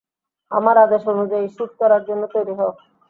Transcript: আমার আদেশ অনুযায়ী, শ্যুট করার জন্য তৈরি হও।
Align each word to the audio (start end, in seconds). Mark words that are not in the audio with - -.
আমার 0.51 0.75
আদেশ 0.77 1.03
অনুযায়ী, 1.07 1.45
শ্যুট 1.47 1.71
করার 1.79 2.01
জন্য 2.05 2.23
তৈরি 2.33 2.53
হও। 2.59 2.71